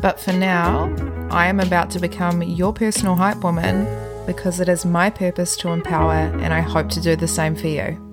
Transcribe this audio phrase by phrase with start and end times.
[0.00, 0.94] But for now,
[1.30, 3.86] I am about to become your personal hype woman
[4.26, 7.66] because it is my purpose to empower, and I hope to do the same for
[7.66, 8.04] you.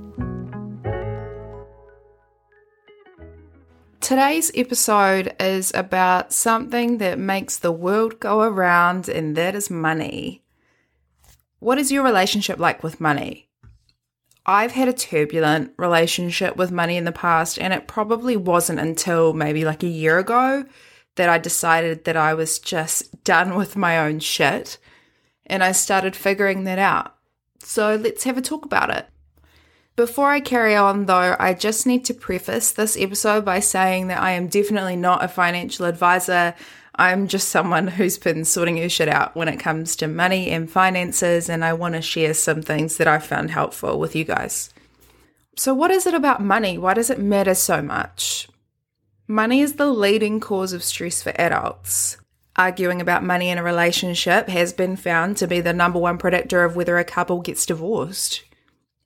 [4.00, 10.44] Today's episode is about something that makes the world go around, and that is money.
[11.60, 13.50] What is your relationship like with money?
[14.46, 19.34] I've had a turbulent relationship with money in the past, and it probably wasn't until
[19.34, 20.66] maybe like a year ago
[21.16, 24.78] that I decided that I was just done with my own shit
[25.46, 27.16] and I started figuring that out.
[27.60, 29.08] So let's have a talk about it.
[29.96, 34.22] Before I carry on, though, I just need to preface this episode by saying that
[34.22, 36.54] I am definitely not a financial advisor.
[36.96, 40.70] I'm just someone who's been sorting her shit out when it comes to money and
[40.70, 44.70] finances, and I want to share some things that I found helpful with you guys.
[45.56, 46.78] So, what is it about money?
[46.78, 48.50] Why does it matter so much?
[49.28, 52.18] Money is the leading cause of stress for adults.
[52.58, 56.64] Arguing about money in a relationship has been found to be the number one predictor
[56.64, 58.44] of whether a couple gets divorced.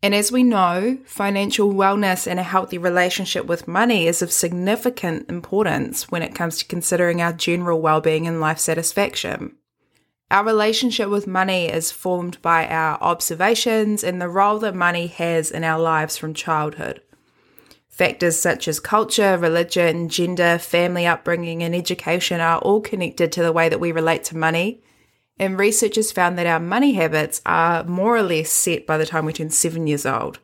[0.03, 5.30] And as we know, financial wellness and a healthy relationship with money is of significant
[5.30, 9.56] importance when it comes to considering our general well-being and life satisfaction.
[10.30, 15.50] Our relationship with money is formed by our observations and the role that money has
[15.50, 17.01] in our lives from childhood.
[18.00, 23.52] Factors such as culture, religion, gender, family upbringing, and education are all connected to the
[23.52, 24.82] way that we relate to money.
[25.38, 29.06] And research has found that our money habits are more or less set by the
[29.06, 30.40] time we turn seven years old.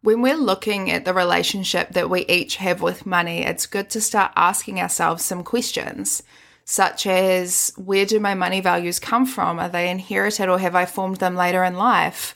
[0.00, 4.00] When we're looking at the relationship that we each have with money, it's good to
[4.00, 6.22] start asking ourselves some questions,
[6.64, 9.58] such as where do my money values come from?
[9.58, 12.34] Are they inherited or have I formed them later in life?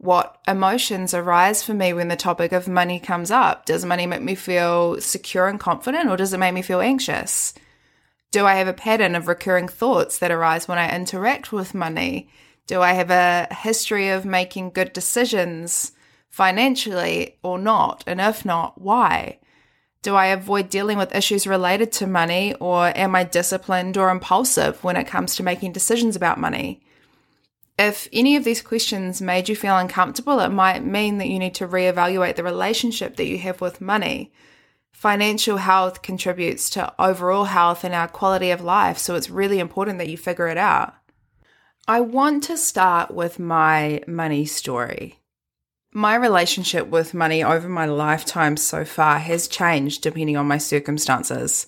[0.00, 3.66] What emotions arise for me when the topic of money comes up.
[3.66, 7.52] Does money make me feel secure and confident, or does it make me feel anxious?
[8.30, 12.30] Do I have a pattern of recurring thoughts that arise when I interact with money?
[12.66, 15.92] Do I have a history of making good decisions
[16.30, 18.02] financially or not?
[18.06, 19.38] And if not, why?
[20.00, 24.82] Do I avoid dealing with issues related to money, or am I disciplined or impulsive
[24.82, 26.80] when it comes to making decisions about money?
[27.80, 31.54] If any of these questions made you feel uncomfortable, it might mean that you need
[31.54, 34.34] to reevaluate the relationship that you have with money.
[34.92, 39.96] Financial health contributes to overall health and our quality of life, so it's really important
[39.96, 40.92] that you figure it out.
[41.88, 45.18] I want to start with my money story.
[45.90, 51.66] My relationship with money over my lifetime so far has changed depending on my circumstances.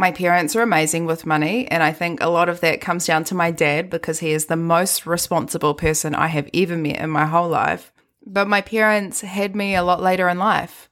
[0.00, 3.24] My parents are amazing with money, and I think a lot of that comes down
[3.24, 7.10] to my dad because he is the most responsible person I have ever met in
[7.10, 7.92] my whole life.
[8.24, 10.88] But my parents had me a lot later in life.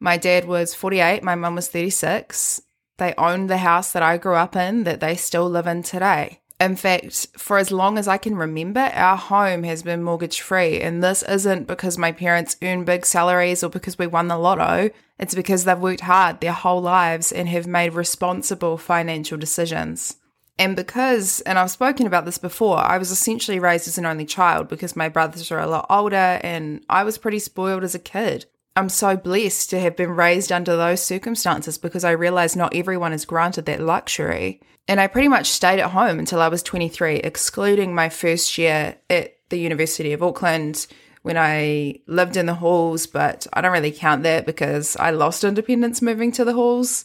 [0.00, 2.62] My dad was 48, my mum was 36.
[2.96, 6.40] They owned the house that I grew up in that they still live in today.
[6.60, 10.80] In fact, for as long as I can remember, our home has been mortgage free.
[10.80, 14.90] And this isn't because my parents earn big salaries or because we won the lotto.
[15.20, 20.16] It's because they've worked hard their whole lives and have made responsible financial decisions.
[20.58, 24.26] And because, and I've spoken about this before, I was essentially raised as an only
[24.26, 28.00] child because my brothers are a lot older and I was pretty spoiled as a
[28.00, 28.46] kid.
[28.74, 33.12] I'm so blessed to have been raised under those circumstances because I realize not everyone
[33.12, 34.60] is granted that luxury.
[34.88, 38.96] And I pretty much stayed at home until I was 23, excluding my first year
[39.10, 40.86] at the University of Auckland
[41.22, 45.44] when I lived in the halls, but I don't really count that because I lost
[45.44, 47.04] independence moving to the halls.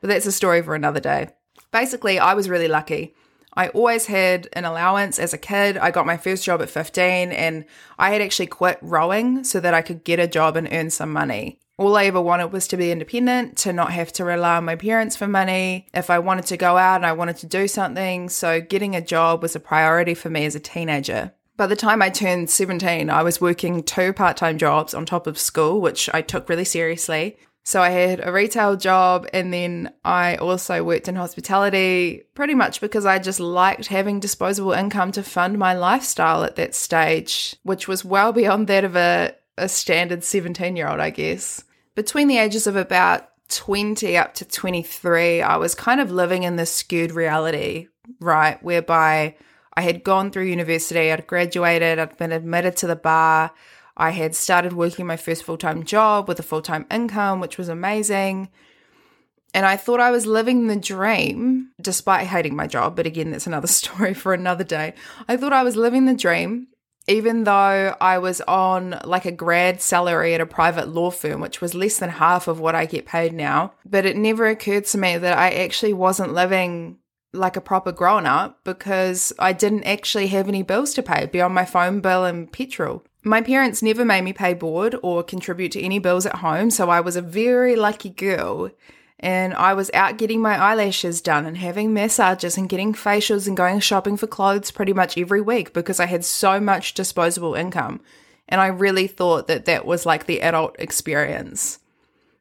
[0.00, 1.28] But that's a story for another day.
[1.72, 3.14] Basically, I was really lucky.
[3.52, 5.76] I always had an allowance as a kid.
[5.76, 7.66] I got my first job at 15 and
[7.98, 11.12] I had actually quit rowing so that I could get a job and earn some
[11.12, 11.60] money.
[11.80, 14.76] All I ever wanted was to be independent, to not have to rely on my
[14.76, 15.86] parents for money.
[15.94, 19.00] If I wanted to go out and I wanted to do something, so getting a
[19.00, 21.32] job was a priority for me as a teenager.
[21.56, 25.26] By the time I turned 17, I was working two part time jobs on top
[25.26, 27.38] of school, which I took really seriously.
[27.64, 32.82] So I had a retail job and then I also worked in hospitality pretty much
[32.82, 37.88] because I just liked having disposable income to fund my lifestyle at that stage, which
[37.88, 41.64] was well beyond that of a, a standard 17 year old, I guess.
[41.94, 46.56] Between the ages of about 20 up to 23, I was kind of living in
[46.56, 47.88] this skewed reality,
[48.20, 48.62] right?
[48.62, 49.36] Whereby
[49.74, 53.52] I had gone through university, I'd graduated, I'd been admitted to the bar.
[53.96, 57.58] I had started working my first full time job with a full time income, which
[57.58, 58.48] was amazing.
[59.52, 62.94] And I thought I was living the dream despite hating my job.
[62.94, 64.94] But again, that's another story for another day.
[65.28, 66.68] I thought I was living the dream,
[67.10, 71.60] even though I was on like a grad salary at a private law firm, which
[71.60, 73.72] was less than half of what I get paid now.
[73.84, 76.98] But it never occurred to me that I actually wasn't living
[77.32, 81.54] like a proper grown up because I didn't actually have any bills to pay beyond
[81.54, 83.04] my phone bill and petrol.
[83.24, 86.90] My parents never made me pay board or contribute to any bills at home, so
[86.90, 88.70] I was a very lucky girl.
[89.22, 93.56] And I was out getting my eyelashes done and having massages and getting facials and
[93.56, 98.00] going shopping for clothes pretty much every week because I had so much disposable income.
[98.48, 101.78] And I really thought that that was like the adult experience.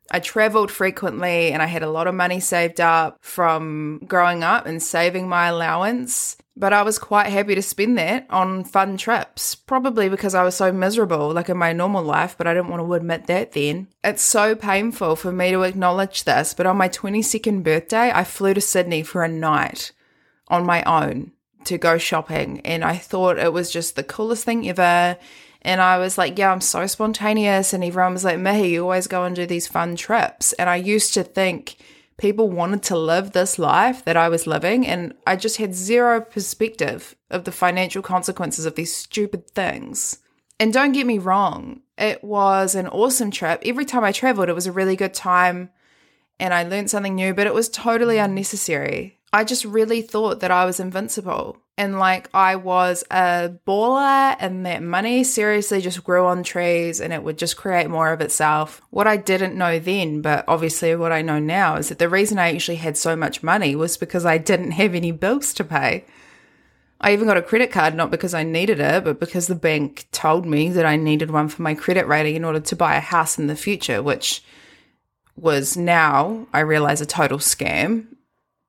[0.10, 4.66] I traveled frequently and I had a lot of money saved up from growing up
[4.66, 6.38] and saving my allowance.
[6.59, 10.56] But I was quite happy to spend that on fun trips, probably because I was
[10.56, 13.88] so miserable, like in my normal life, but I didn't want to admit that then.
[14.03, 18.53] It's so painful for me to acknowledge this, but on my 22nd birthday, I flew
[18.53, 19.94] to Sydney for a night
[20.50, 21.31] on my own
[21.63, 22.59] to go shopping.
[22.65, 25.17] And I thought it was just the coolest thing ever.
[25.61, 27.71] And I was like, yeah, I'm so spontaneous.
[27.71, 30.51] And everyone was like, Mihi, you always go and do these fun trips.
[30.53, 31.77] And I used to think
[32.19, 34.86] people wanted to live this life that I was living.
[34.86, 40.19] And I just had zero perspective of the financial consequences of these stupid things.
[40.60, 43.62] And don't get me wrong, it was an awesome trip.
[43.66, 45.69] Every time I traveled, it was a really good time
[46.39, 49.19] and I learned something new, but it was totally unnecessary.
[49.31, 54.66] I just really thought that I was invincible and like I was a baller and
[54.66, 58.81] that money seriously just grew on trees and it would just create more of itself.
[58.90, 62.38] What I didn't know then, but obviously what I know now, is that the reason
[62.38, 66.04] I actually had so much money was because I didn't have any bills to pay.
[67.00, 70.10] I even got a credit card not because I needed it, but because the bank
[70.12, 73.00] told me that I needed one for my credit rating in order to buy a
[73.00, 74.44] house in the future, which
[75.38, 78.08] was now I realize a total scam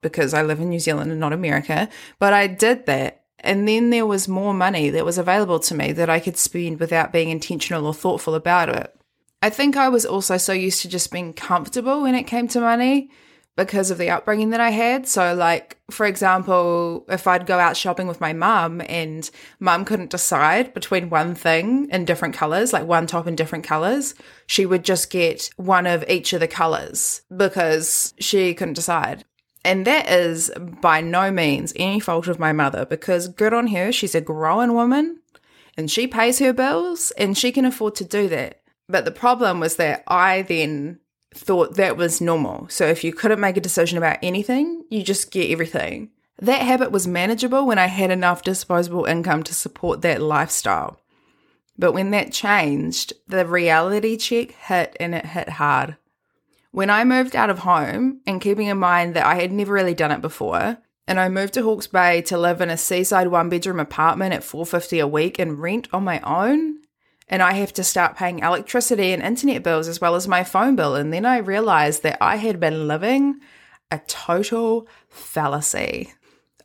[0.03, 1.89] because I live in New Zealand and not America.
[2.19, 3.25] But I did that.
[3.41, 6.79] And then there was more money that was available to me that I could spend
[6.79, 8.95] without being intentional or thoughtful about it.
[9.43, 12.61] I think I was also so used to just being comfortable when it came to
[12.61, 13.11] money
[13.57, 15.07] because of the upbringing that I had.
[15.07, 19.29] So, like, for example, if I'd go out shopping with my mum and
[19.59, 24.15] mum couldn't decide between one thing in different colors, like one top in different colors,
[24.47, 29.25] she would just get one of each of the colors because she couldn't decide.
[29.65, 30.51] And that is
[30.81, 34.75] by no means any fault of my mother because good on her, she's a grown
[34.75, 35.21] woman
[35.77, 38.63] and she pays her bills and she can afford to do that.
[38.89, 40.99] But the problem was that I then
[41.35, 42.69] thought that was normal.
[42.69, 46.11] So if you couldn't make a decision about anything, you just get everything.
[46.41, 50.99] That habit was manageable when I had enough disposable income to support that lifestyle.
[51.79, 55.97] But when that changed, the reality check hit and it hit hard.
[56.73, 59.95] When I moved out of home, and keeping in mind that I had never really
[59.95, 63.49] done it before, and I moved to Hawke's Bay to live in a seaside one
[63.49, 66.79] bedroom apartment at 450 a week and rent on my own,
[67.29, 70.77] and I have to start paying electricity and internet bills as well as my phone
[70.77, 73.41] bill, and then I realized that I had been living
[73.91, 76.13] a total fallacy.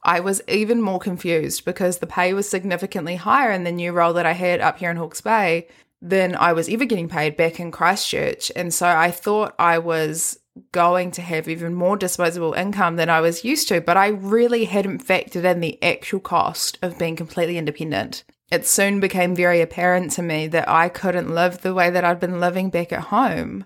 [0.03, 4.13] I was even more confused because the pay was significantly higher in the new role
[4.13, 5.67] that I had up here in Hawke's Bay
[6.05, 8.51] than I was ever getting paid back in Christchurch.
[8.55, 10.39] And so I thought I was
[10.71, 14.65] going to have even more disposable income than I was used to, but I really
[14.65, 18.23] hadn't factored in the actual cost of being completely independent.
[18.51, 22.19] It soon became very apparent to me that I couldn't live the way that I'd
[22.19, 23.65] been living back at home.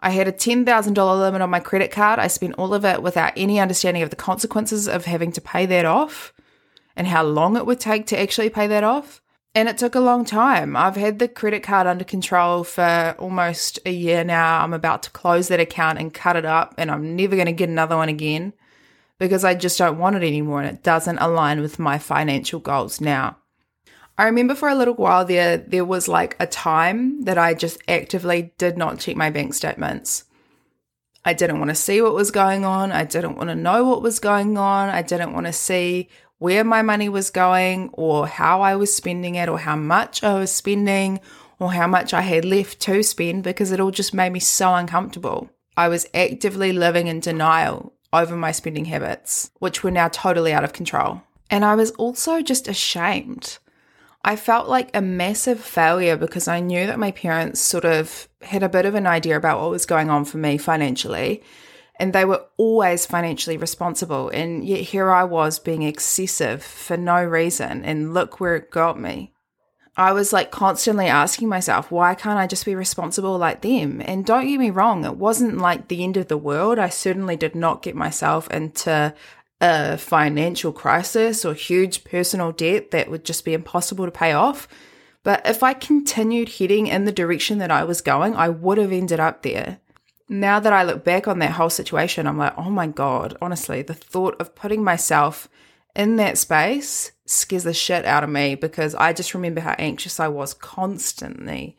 [0.00, 2.18] I had a $10,000 limit on my credit card.
[2.18, 5.66] I spent all of it without any understanding of the consequences of having to pay
[5.66, 6.32] that off
[6.96, 9.20] and how long it would take to actually pay that off.
[9.54, 10.76] And it took a long time.
[10.76, 14.62] I've had the credit card under control for almost a year now.
[14.62, 17.52] I'm about to close that account and cut it up, and I'm never going to
[17.52, 18.52] get another one again
[19.18, 23.00] because I just don't want it anymore and it doesn't align with my financial goals
[23.00, 23.36] now.
[24.16, 27.78] I remember for a little while there, there was like a time that I just
[27.88, 30.24] actively did not check my bank statements.
[31.24, 32.92] I didn't want to see what was going on.
[32.92, 34.90] I didn't want to know what was going on.
[34.90, 39.34] I didn't want to see where my money was going or how I was spending
[39.34, 41.20] it or how much I was spending
[41.58, 44.74] or how much I had left to spend because it all just made me so
[44.74, 45.48] uncomfortable.
[45.76, 50.64] I was actively living in denial over my spending habits, which were now totally out
[50.64, 51.22] of control.
[51.50, 53.58] And I was also just ashamed.
[54.24, 58.62] I felt like a massive failure because I knew that my parents sort of had
[58.62, 61.42] a bit of an idea about what was going on for me financially
[62.04, 64.28] and they were always financially responsible.
[64.28, 67.82] And yet here I was being excessive for no reason.
[67.82, 69.32] And look where it got me.
[69.96, 74.02] I was like constantly asking myself, why can't I just be responsible like them?
[74.04, 76.78] And don't get me wrong, it wasn't like the end of the world.
[76.78, 79.14] I certainly did not get myself into
[79.62, 84.68] a financial crisis or huge personal debt that would just be impossible to pay off.
[85.22, 88.92] But if I continued heading in the direction that I was going, I would have
[88.92, 89.78] ended up there
[90.28, 93.82] now that I look back on that whole situation, I'm like, oh my God, honestly,
[93.82, 95.48] the thought of putting myself
[95.94, 100.18] in that space scares the shit out of me because I just remember how anxious
[100.18, 101.76] I was constantly,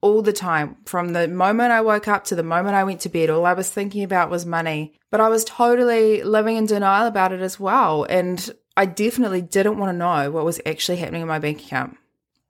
[0.00, 0.76] all the time.
[0.84, 3.54] From the moment I woke up to the moment I went to bed, all I
[3.54, 4.94] was thinking about was money.
[5.10, 8.04] But I was totally living in denial about it as well.
[8.04, 11.96] And I definitely didn't want to know what was actually happening in my bank account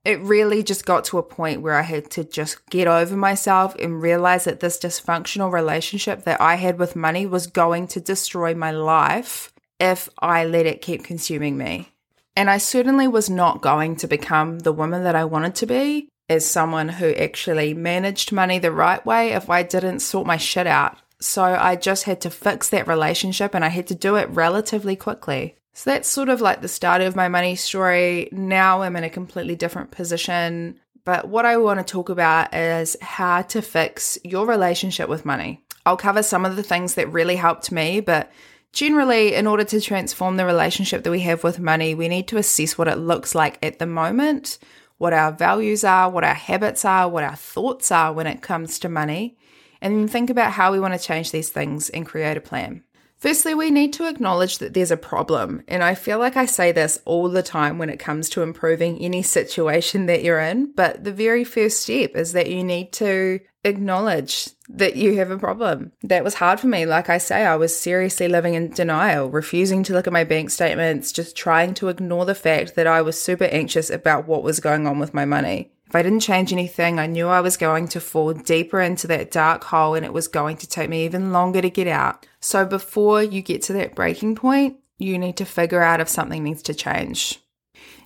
[0.07, 3.75] it really just got to a point where I had to just get over myself
[3.75, 8.55] and realize that this dysfunctional relationship that I had with money was going to destroy
[8.55, 11.91] my life if I let it keep consuming me.
[12.37, 16.09] And I certainly was not going to become the woman that I wanted to be
[16.29, 20.69] as someone who actually managed money the right way if I didn't sort my shit
[20.69, 20.99] out.
[21.21, 24.95] So I just had to fix that relationship and I had to do it relatively
[24.95, 25.57] quickly.
[25.76, 28.30] So that's sort of like the start of my money story.
[28.33, 30.80] Now I'm in a completely different position.
[31.04, 35.62] But what I want to talk about is how to fix your relationship with money.
[35.85, 38.33] I'll cover some of the things that really helped me, but
[38.73, 42.38] generally, in order to transform the relationship that we have with money, we need to
[42.38, 44.59] assess what it looks like at the moment,
[44.97, 48.78] what our values are, what our habits are, what our thoughts are when it comes
[48.78, 49.37] to money,
[49.83, 52.83] and think about how we want to change these things and create a plan.
[53.18, 55.62] Firstly, we need to acknowledge that there's a problem.
[55.68, 58.99] And I feel like I say this all the time when it comes to improving
[58.99, 60.73] any situation that you're in.
[60.73, 65.38] But the very first step is that you need to acknowledge that you have a
[65.38, 65.92] problem.
[66.02, 66.87] That was hard for me.
[66.87, 70.50] Like I say, I was seriously living in denial, refusing to look at my bank
[70.50, 74.61] statements, just trying to ignore the fact that I was super anxious about what was
[74.61, 75.73] going on with my money.
[75.87, 79.31] If I didn't change anything, I knew I was going to fall deeper into that
[79.31, 82.26] dark hole and it was going to take me even longer to get out.
[82.40, 86.43] So before you get to that breaking point, you need to figure out if something
[86.43, 87.40] needs to change.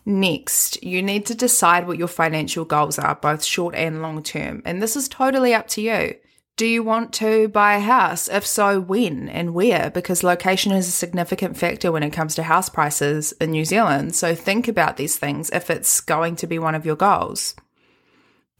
[0.05, 4.63] Next, you need to decide what your financial goals are, both short and long term.
[4.65, 6.15] And this is totally up to you.
[6.57, 8.29] Do you want to buy a house?
[8.29, 9.91] If so, when and where?
[9.91, 14.15] Because location is a significant factor when it comes to house prices in New Zealand.
[14.15, 17.55] So think about these things if it's going to be one of your goals.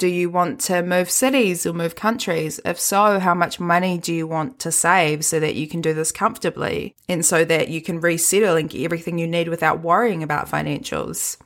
[0.01, 2.59] Do you want to move cities or move countries?
[2.65, 5.93] If so, how much money do you want to save so that you can do
[5.93, 10.23] this comfortably and so that you can resettle and get everything you need without worrying
[10.23, 11.37] about financials?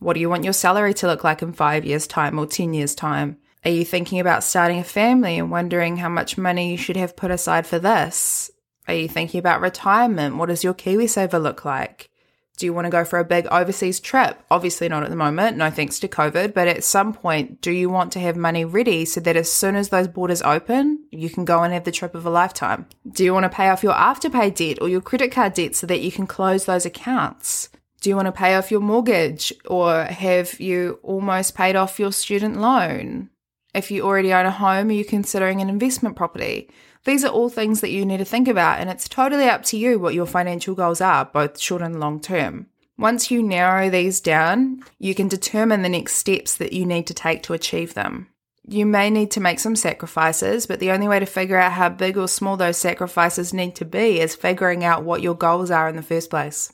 [0.00, 2.74] What do you want your salary to look like in five years' time or 10
[2.74, 3.36] years' time?
[3.64, 7.14] Are you thinking about starting a family and wondering how much money you should have
[7.14, 8.50] put aside for this?
[8.88, 10.38] Are you thinking about retirement?
[10.38, 12.10] What does your KiwiSaver look like?
[12.56, 14.42] Do you want to go for a big overseas trip?
[14.50, 17.90] Obviously, not at the moment, no thanks to COVID, but at some point, do you
[17.90, 21.44] want to have money ready so that as soon as those borders open, you can
[21.44, 22.86] go and have the trip of a lifetime?
[23.10, 25.86] Do you want to pay off your afterpay debt or your credit card debt so
[25.86, 27.68] that you can close those accounts?
[28.00, 32.12] Do you want to pay off your mortgage or have you almost paid off your
[32.12, 33.30] student loan?
[33.74, 36.70] If you already own a home, are you considering an investment property?
[37.06, 39.78] These are all things that you need to think about, and it's totally up to
[39.78, 42.66] you what your financial goals are, both short and long term.
[42.98, 47.14] Once you narrow these down, you can determine the next steps that you need to
[47.14, 48.26] take to achieve them.
[48.66, 51.90] You may need to make some sacrifices, but the only way to figure out how
[51.90, 55.88] big or small those sacrifices need to be is figuring out what your goals are
[55.88, 56.72] in the first place.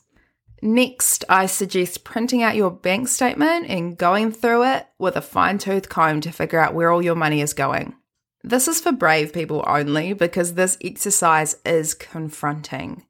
[0.63, 5.59] Next, I suggest printing out your bank statement and going through it with a fine
[5.59, 7.97] tooth comb to figure out where all your money is going.
[8.45, 13.05] This is for brave people only because this exercise is confronting.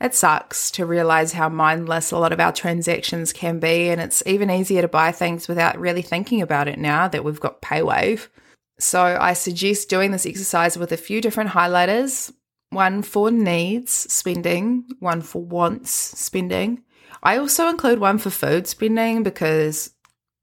[0.00, 4.22] It sucks to realize how mindless a lot of our transactions can be, and it's
[4.24, 8.28] even easier to buy things without really thinking about it now that we've got PayWave.
[8.78, 12.32] So, I suggest doing this exercise with a few different highlighters
[12.70, 16.82] one for needs spending, one for wants spending,
[17.22, 19.92] I also include one for food spending because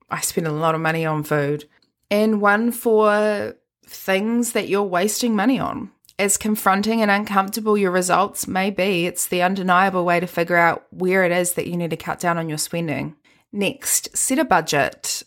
[0.09, 1.65] I spend a lot of money on food,
[2.11, 3.55] and one for
[3.87, 5.91] things that you're wasting money on.
[6.19, 10.85] As confronting and uncomfortable your results may be, it's the undeniable way to figure out
[10.89, 13.15] where it is that you need to cut down on your spending.
[13.51, 15.23] Next, set a budget.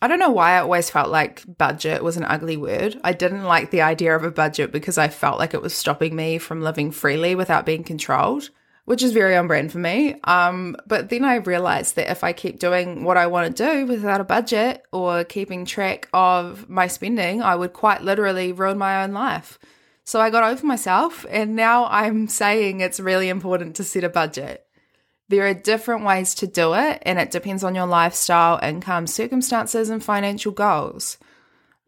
[0.00, 3.00] I don't know why I always felt like budget was an ugly word.
[3.02, 6.14] I didn't like the idea of a budget because I felt like it was stopping
[6.14, 8.50] me from living freely without being controlled
[8.88, 10.14] which is very on brand for me.
[10.24, 13.84] Um, but then I realized that if I keep doing what I want to do
[13.84, 19.04] without a budget or keeping track of my spending, I would quite literally ruin my
[19.04, 19.58] own life.
[20.04, 24.08] So I got over myself, and now I'm saying it's really important to set a
[24.08, 24.64] budget.
[25.28, 29.90] There are different ways to do it, and it depends on your lifestyle, income, circumstances,
[29.90, 31.18] and financial goals.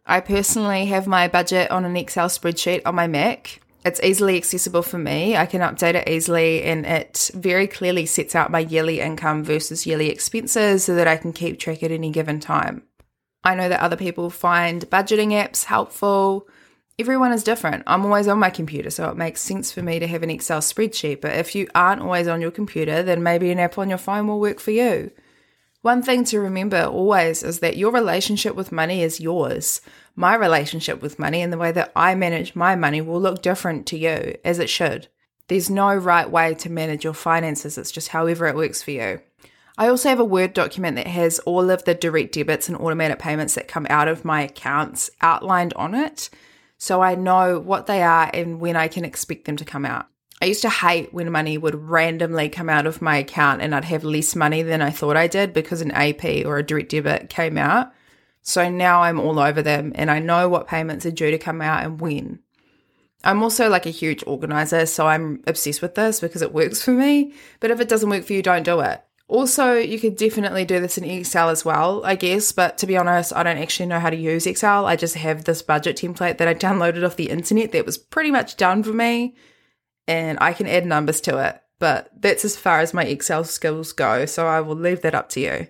[0.05, 4.83] I personally have my budget on an Excel spreadsheet on my Mac it's easily accessible
[4.83, 5.37] for me.
[5.37, 9.87] I can update it easily and it very clearly sets out my yearly income versus
[9.87, 12.83] yearly expenses so that I can keep track at any given time.
[13.43, 16.47] I know that other people find budgeting apps helpful.
[16.99, 17.85] Everyone is different.
[17.87, 20.61] I'm always on my computer, so it makes sense for me to have an Excel
[20.61, 21.23] spreadsheet.
[21.23, 24.27] But if you aren't always on your computer, then maybe an app on your phone
[24.27, 25.11] will work for you.
[25.81, 29.81] One thing to remember always is that your relationship with money is yours.
[30.17, 33.87] My relationship with money and the way that I manage my money will look different
[33.89, 35.09] to you, as it should.
[35.49, 39.21] There's no right way to manage your finances, it's just however it works for you.
[39.77, 43.19] I also have a Word document that has all of the direct debits and automatic
[43.19, 46.29] payments that come out of my accounts outlined on it,
[46.77, 50.07] so I know what they are and when I can expect them to come out.
[50.43, 53.85] I used to hate when money would randomly come out of my account and I'd
[53.85, 57.29] have less money than I thought I did because an AP or a direct debit
[57.29, 57.93] came out.
[58.43, 61.61] So now I'm all over them and I know what payments are due to come
[61.61, 62.41] out and when.
[63.23, 66.93] I'm also like a huge organizer, so I'm obsessed with this because it works for
[66.93, 67.35] me.
[67.61, 69.03] But if it doesn't work for you, don't do it.
[69.29, 72.51] Also, you could definitely do this in Excel as well, I guess.
[72.51, 74.87] But to be honest, I don't actually know how to use Excel.
[74.87, 78.31] I just have this budget template that I downloaded off the internet that was pretty
[78.31, 79.37] much done for me
[80.09, 81.63] and I can add numbers to it.
[81.79, 85.29] But that's as far as my Excel skills go, so I will leave that up
[85.31, 85.69] to you.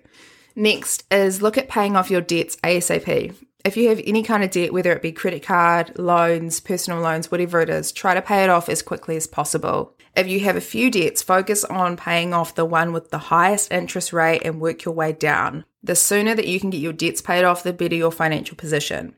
[0.55, 3.35] Next is look at paying off your debts ASAP.
[3.63, 7.29] If you have any kind of debt, whether it be credit card, loans, personal loans,
[7.29, 9.95] whatever it is, try to pay it off as quickly as possible.
[10.15, 13.71] If you have a few debts, focus on paying off the one with the highest
[13.71, 15.63] interest rate and work your way down.
[15.83, 19.15] The sooner that you can get your debts paid off, the better your financial position.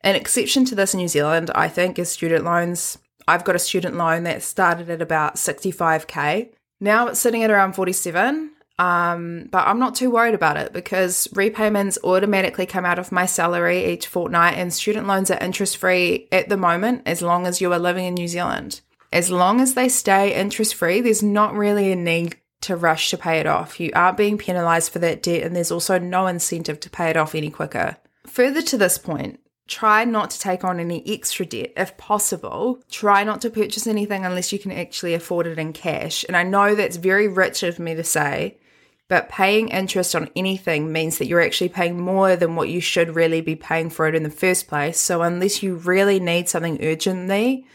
[0.00, 2.98] An exception to this in New Zealand, I think, is student loans.
[3.28, 6.52] I've got a student loan that started at about 65k.
[6.80, 8.51] Now it's sitting at around 47.
[8.78, 13.26] Um, but I'm not too worried about it because repayments automatically come out of my
[13.26, 17.60] salary each fortnight, and student loans are interest free at the moment as long as
[17.60, 18.80] you are living in New Zealand.
[19.12, 23.18] As long as they stay interest free, there's not really a need to rush to
[23.18, 23.78] pay it off.
[23.78, 27.16] You aren't being penalised for that debt, and there's also no incentive to pay it
[27.16, 27.98] off any quicker.
[28.26, 32.80] Further to this point, try not to take on any extra debt if possible.
[32.90, 36.24] Try not to purchase anything unless you can actually afford it in cash.
[36.26, 38.58] And I know that's very rich of me to say,
[39.08, 43.14] but paying interest on anything means that you're actually paying more than what you should
[43.14, 44.98] really be paying for it in the first place.
[44.98, 47.66] So unless you really need something urgently,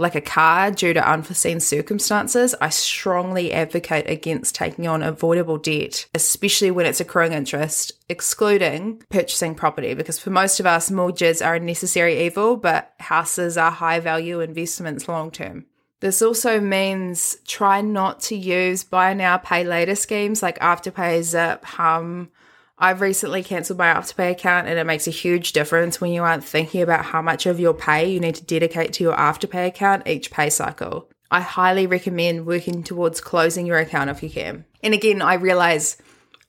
[0.00, 6.06] like a car due to unforeseen circumstances, I strongly advocate against taking on avoidable debt,
[6.14, 11.56] especially when it's accruing interest, excluding purchasing property, because for most of us, mortgages are
[11.56, 15.66] a necessary evil, but houses are high value investments long term.
[16.00, 21.64] This also means try not to use buy now, pay later schemes like Afterpay, Zip,
[21.64, 22.30] Humm.
[22.78, 26.44] I've recently cancelled my Afterpay account and it makes a huge difference when you aren't
[26.44, 30.08] thinking about how much of your pay you need to dedicate to your Afterpay account
[30.08, 31.10] each pay cycle.
[31.30, 34.64] I highly recommend working towards closing your account if you can.
[34.82, 35.98] And again, I realize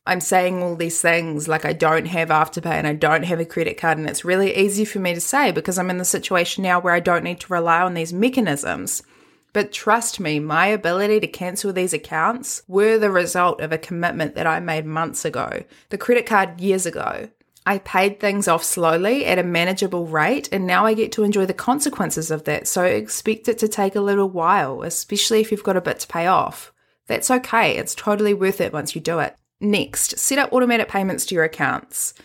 [0.08, 3.46] I'm saying all these things like I don't have Afterpay and I don't have a
[3.46, 6.64] credit card, and it's really easy for me to say because I'm in the situation
[6.64, 9.04] now where I don't need to rely on these mechanisms.
[9.54, 14.36] But trust me, my ability to cancel these accounts were the result of a commitment
[14.36, 15.64] that I made months ago.
[15.90, 17.30] The credit card years ago.
[17.66, 21.46] I paid things off slowly at a manageable rate, and now I get to enjoy
[21.46, 22.68] the consequences of that.
[22.68, 26.08] So expect it to take a little while, especially if you've got a bit to
[26.08, 26.74] pay off.
[27.08, 29.36] That's okay, it's totally worth it once you do it.
[29.60, 32.16] Next, set up automatic payments to your accounts.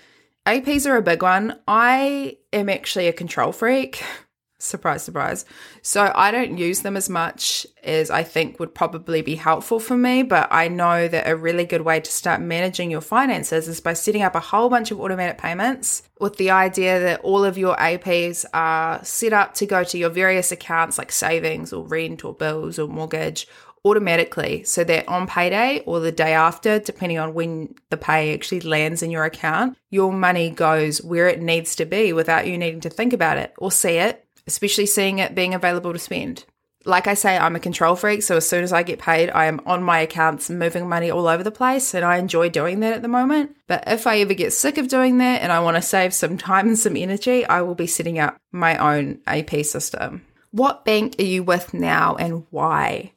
[0.47, 1.59] APs are a big one.
[1.69, 4.03] I am actually a control freak.
[4.59, 5.45] Surprise, surprise.
[5.83, 9.99] So I don't use them as much as I think would probably be helpful for
[9.99, 13.83] me, but I know that a really good way to start managing your finances is
[13.83, 17.59] by setting up a whole bunch of automatic payments with the idea that all of
[17.59, 22.25] your APs are set up to go to your various accounts like savings or rent
[22.25, 23.47] or bills or mortgage
[23.85, 24.65] automatically.
[24.65, 29.03] So that on payday or the day after, depending on when the pay actually lands
[29.03, 32.91] in your account, your money goes where it needs to be without you needing to
[32.91, 36.45] think about it or see it especially seeing it being available to spend.
[36.85, 39.47] Like I say, I'm a control freak, so as soon as I get paid, I
[39.47, 42.93] am on my accounts moving money all over the place, and I enjoy doing that
[42.93, 43.57] at the moment.
[43.67, 46.39] But if I ever get sick of doing that and I want to save some
[46.39, 50.25] time and some energy, I will be setting up my own AP system.
[50.53, 53.13] What bank are you with now and why?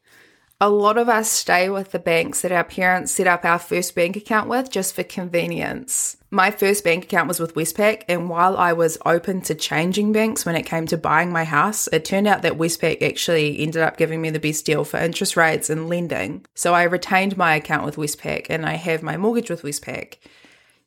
[0.60, 3.96] A lot of us stay with the banks that our parents set up our first
[3.96, 6.18] bank account with just for convenience.
[6.32, 10.46] My first bank account was with Westpac, and while I was open to changing banks
[10.46, 13.98] when it came to buying my house, it turned out that Westpac actually ended up
[13.98, 16.46] giving me the best deal for interest rates and lending.
[16.54, 20.18] So I retained my account with Westpac and I have my mortgage with Westpac.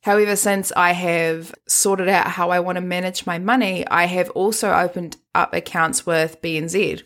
[0.02, 4.30] However, since I have sorted out how I want to manage my money, I have
[4.30, 7.02] also opened up accounts with BNZ.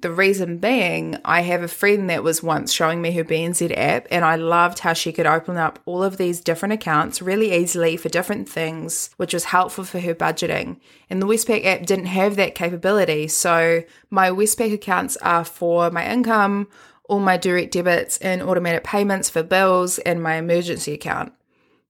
[0.00, 4.06] The reason being, I have a friend that was once showing me her BNZ app,
[4.10, 7.98] and I loved how she could open up all of these different accounts really easily
[7.98, 10.78] for different things, which was helpful for her budgeting.
[11.10, 13.28] And the Westpac app didn't have that capability.
[13.28, 16.68] So my Westpac accounts are for my income,
[17.04, 21.34] all my direct debits and automatic payments for bills, and my emergency account.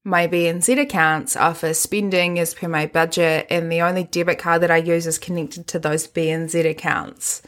[0.02, 4.62] My BNZ accounts are for spending as per my budget, and the only debit card
[4.62, 7.42] that I use is connected to those BNZ accounts.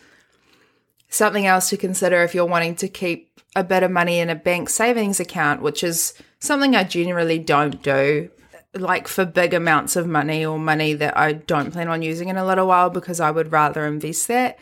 [1.13, 4.35] Something else to consider if you're wanting to keep a bit of money in a
[4.35, 8.31] bank savings account, which is something I generally don't do,
[8.73, 12.39] like for big amounts of money or money that I don't plan on using in
[12.39, 14.59] a little while because I would rather invest that.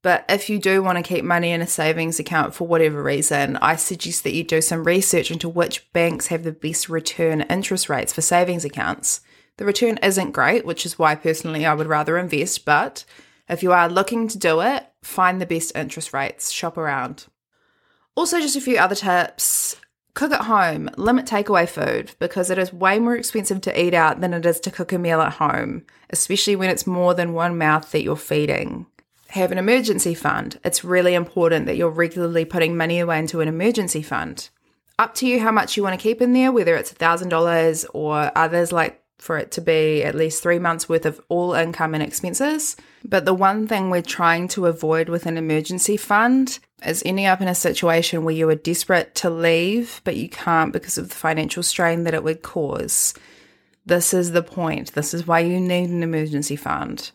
[0.00, 3.56] But if you do want to keep money in a savings account for whatever reason,
[3.56, 7.88] I suggest that you do some research into which banks have the best return interest
[7.88, 9.22] rates for savings accounts.
[9.56, 13.04] The return isn't great, which is why personally I would rather invest, but
[13.50, 17.26] if you are looking to do it, find the best interest rates, shop around.
[18.14, 19.76] Also, just a few other tips.
[20.14, 24.20] Cook at home, limit takeaway food because it is way more expensive to eat out
[24.20, 27.56] than it is to cook a meal at home, especially when it's more than one
[27.58, 28.86] mouth that you're feeding.
[29.28, 30.58] Have an emergency fund.
[30.64, 34.50] It's really important that you're regularly putting money away into an emergency fund.
[34.98, 38.32] Up to you how much you want to keep in there, whether it's $1,000 or
[38.36, 42.02] others like for it to be at least three months worth of all income and
[42.02, 42.76] expenses.
[43.04, 47.40] But the one thing we're trying to avoid with an emergency fund is ending up
[47.40, 51.14] in a situation where you are desperate to leave, but you can't because of the
[51.14, 53.14] financial strain that it would cause.
[53.86, 54.92] This is the point.
[54.92, 57.10] This is why you need an emergency fund.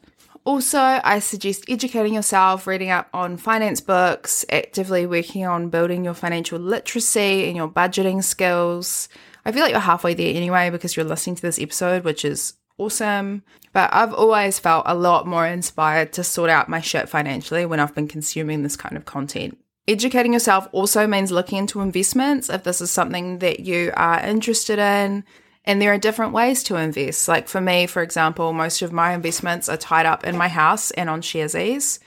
[0.45, 6.13] Also, I suggest educating yourself, reading up on finance books, actively working on building your
[6.13, 9.09] financial literacy and your budgeting skills.
[9.45, 12.53] I feel like you're halfway there anyway because you're listening to this episode, which is
[12.77, 13.43] awesome.
[13.73, 17.79] But I've always felt a lot more inspired to sort out my shit financially when
[17.79, 19.57] I've been consuming this kind of content.
[19.87, 24.79] Educating yourself also means looking into investments if this is something that you are interested
[24.79, 25.23] in.
[25.63, 27.27] And there are different ways to invest.
[27.27, 30.91] Like for me, for example, most of my investments are tied up in my house
[30.91, 31.99] and on Sharesies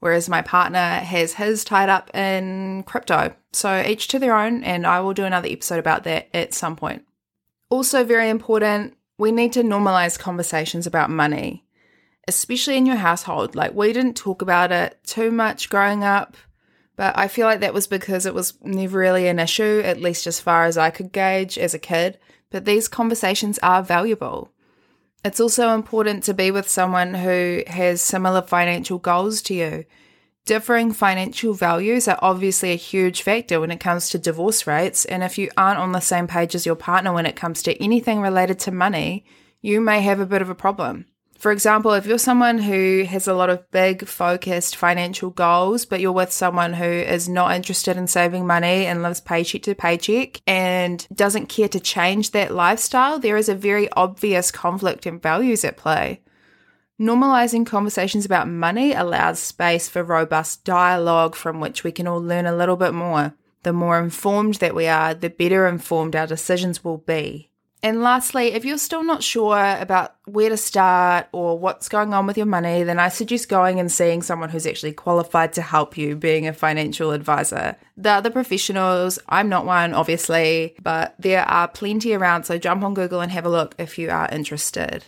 [0.00, 3.34] whereas my partner has his tied up in crypto.
[3.52, 6.76] So each to their own, and I will do another episode about that at some
[6.76, 7.04] point.
[7.68, 11.64] Also, very important, we need to normalize conversations about money,
[12.26, 13.54] especially in your household.
[13.54, 16.36] Like, we didn't talk about it too much growing up,
[16.96, 20.26] but I feel like that was because it was never really an issue, at least
[20.26, 22.18] as far as I could gauge as a kid.
[22.50, 24.52] But these conversations are valuable.
[25.22, 29.84] It's also important to be with someone who has similar financial goals to you.
[30.46, 35.22] Differing financial values are obviously a huge factor when it comes to divorce rates, and
[35.22, 38.22] if you aren't on the same page as your partner when it comes to anything
[38.22, 39.26] related to money,
[39.60, 41.04] you may have a bit of a problem.
[41.40, 45.98] For example, if you're someone who has a lot of big, focused financial goals, but
[45.98, 50.42] you're with someone who is not interested in saving money and lives paycheck to paycheck
[50.46, 55.64] and doesn't care to change that lifestyle, there is a very obvious conflict in values
[55.64, 56.20] at play.
[57.00, 62.44] Normalizing conversations about money allows space for robust dialogue from which we can all learn
[62.44, 63.34] a little bit more.
[63.62, 67.49] The more informed that we are, the better informed our decisions will be.
[67.82, 72.26] And lastly, if you're still not sure about where to start or what's going on
[72.26, 75.96] with your money, then I suggest going and seeing someone who's actually qualified to help
[75.96, 77.76] you being a financial advisor.
[77.96, 82.44] there The other professionals, I'm not one, obviously, but there are plenty around.
[82.44, 85.04] So jump on Google and have a look if you are interested.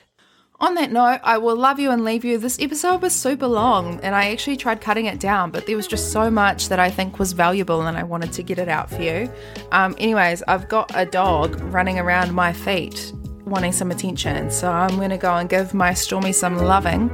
[0.62, 2.38] On that note, I will love you and leave you.
[2.38, 5.88] This episode was super long and I actually tried cutting it down, but there was
[5.88, 8.88] just so much that I think was valuable and I wanted to get it out
[8.88, 9.28] for you.
[9.72, 13.12] Um, anyways, I've got a dog running around my feet
[13.44, 17.10] wanting some attention, so I'm going to go and give my Stormy some loving.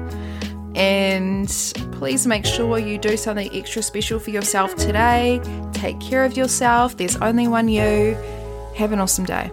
[0.75, 1.49] And
[1.93, 5.41] please make sure you do something extra special for yourself today.
[5.73, 6.99] Take care of yourself.
[6.99, 8.15] There's only one you.
[8.77, 9.51] Have an awesome day.